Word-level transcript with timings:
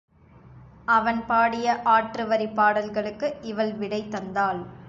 அவன் 0.87 1.25
பாடிய 1.25 1.79
ஆற்று 1.83 2.25
வரிப் 2.27 2.55
பாடல்களுக்கு 2.55 3.37
இவள் 3.41 3.73
விடை 3.73 4.07
தந்தாள். 4.09 4.61